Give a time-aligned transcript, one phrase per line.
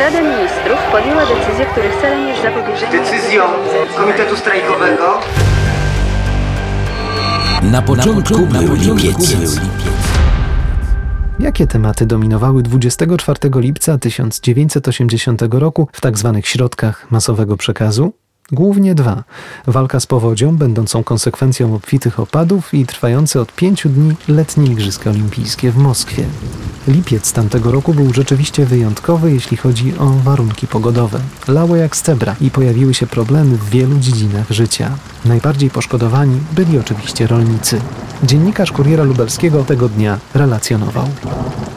[0.00, 2.98] Rada Ministrów podjęła decyzję, których celem jest zapobieżenie...
[2.98, 3.42] Decyzją
[3.96, 5.20] Komitetu Strajkowego
[7.62, 9.36] Na początku, był lipiec.
[11.38, 16.40] Jakie tematy dominowały 24 lipca 1980 roku w tzw.
[16.44, 18.12] środkach masowego przekazu?
[18.52, 19.24] Głównie dwa.
[19.66, 25.70] Walka z powodzią, będącą konsekwencją obfitych opadów i trwające od pięciu dni letnie Igrzyska Olimpijskie
[25.70, 26.24] w Moskwie.
[26.88, 31.20] Lipiec tamtego roku był rzeczywiście wyjątkowy, jeśli chodzi o warunki pogodowe.
[31.48, 34.90] Lało jak z cebra i pojawiły się problemy w wielu dziedzinach życia.
[35.24, 37.80] Najbardziej poszkodowani byli oczywiście rolnicy.
[38.22, 41.08] Dziennikarz Kuriera Lubelskiego tego dnia relacjonował.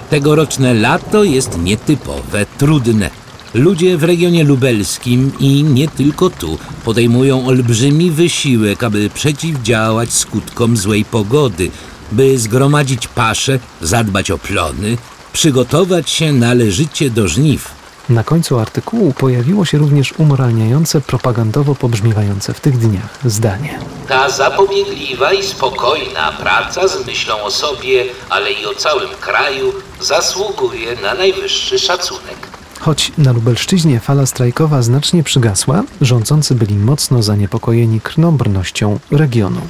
[0.10, 3.10] Tegoroczne lato jest nietypowe, trudne.
[3.54, 11.06] Ludzie w regionie lubelskim i nie tylko tu podejmują olbrzymi wysiłek, aby przeciwdziałać skutkom złej
[11.06, 11.72] pogody,
[12.12, 14.98] by zgromadzić pasze, zadbać o plony,
[15.34, 17.72] przygotować się należycie do żniw.
[18.10, 23.80] Na końcu artykułu pojawiło się również umoralniające, propagandowo pobrzmiewające w tych dniach zdanie.
[24.08, 30.96] Ta zapobiegliwa i spokojna praca z myślą o sobie, ale i o całym kraju zasługuje
[30.96, 32.59] na najwyższy szacunek.
[32.80, 39.62] Choć na Lubelszczyźnie fala strajkowa znacznie przygasła, rządzący byli mocno zaniepokojeni krnąbrnością regionu.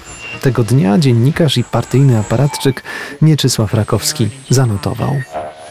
[0.41, 2.83] Tego dnia dziennikarz i partyjny aparatczyk
[3.21, 5.15] Mieczysław Rakowski zanotował.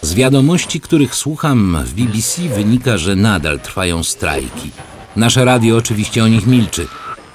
[0.03, 4.71] Z wiadomości, których słucham w BBC wynika, że nadal trwają strajki.
[5.17, 6.87] Nasze radio oczywiście o nich milczy.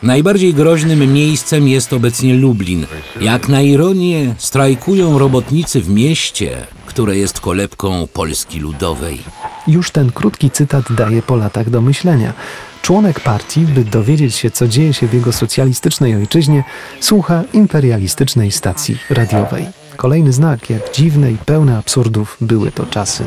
[0.03, 2.85] Najbardziej groźnym miejscem jest obecnie Lublin.
[3.21, 9.19] Jak na ironię, strajkują robotnicy w mieście, które jest kolebką Polski Ludowej.
[9.67, 12.33] Już ten krótki cytat daje po latach do myślenia.
[12.81, 16.63] Członek partii, by dowiedzieć się, co dzieje się w jego socjalistycznej ojczyźnie,
[16.99, 19.65] słucha imperialistycznej stacji radiowej.
[19.97, 23.23] Kolejny znak, jak dziwne i pełne absurdów były to czasy.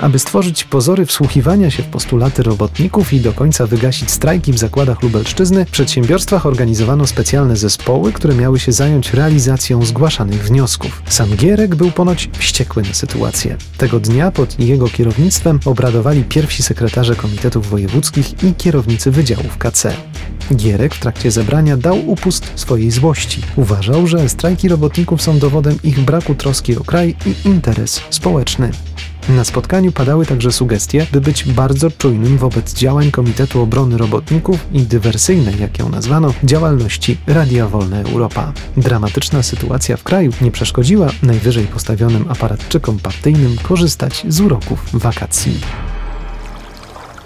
[0.00, 5.02] Aby stworzyć pozory wsłuchiwania się w postulaty robotników i do końca wygasić strajki w zakładach
[5.02, 11.02] Lubelszczyzny, w przedsiębiorstwach organizowano specjalne zespoły, które miały się zająć realizacją zgłaszanych wniosków.
[11.08, 13.56] Sam Gierek był ponoć wściekły na sytuację.
[13.78, 19.96] Tego dnia pod jego kierownictwem obradowali pierwsi sekretarze komitetów wojewódzkich i kierownicy wydziałów KC.
[20.56, 23.42] Gierek w trakcie zebrania dał upust swojej złości.
[23.56, 28.70] Uważał, że strajki robotników są dowodem ich braku troski o kraj i interes społeczny.
[29.28, 34.82] Na spotkaniu padały także sugestie, by być bardzo czujnym wobec działań Komitetu Obrony Robotników i
[34.82, 38.52] dywersyjnej, jak ją nazwano, działalności Radia Wolna Europa.
[38.76, 45.60] Dramatyczna sytuacja w kraju nie przeszkodziła najwyżej postawionym aparatczykom partyjnym korzystać z uroków wakacji.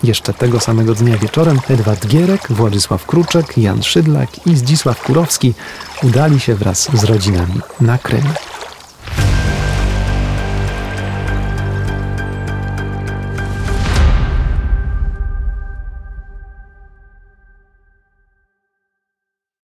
[0.03, 5.54] Jeszcze tego samego dnia wieczorem Edward Gierek, Władysław Kruczek, Jan Szydlak i Zdzisław Kurowski
[6.03, 8.25] udali się wraz z rodzinami na Krym.